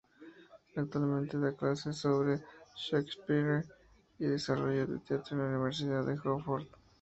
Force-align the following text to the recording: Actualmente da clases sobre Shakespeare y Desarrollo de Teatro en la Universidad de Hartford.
Actualmente 0.75 1.37
da 1.37 1.53
clases 1.55 1.95
sobre 1.97 2.43
Shakespeare 2.75 3.63
y 4.17 4.25
Desarrollo 4.25 4.87
de 4.87 4.97
Teatro 4.97 5.35
en 5.35 5.43
la 5.43 5.49
Universidad 5.49 6.03
de 6.03 6.13
Hartford. 6.13 6.65